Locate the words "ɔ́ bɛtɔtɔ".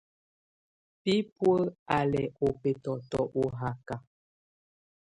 2.45-3.21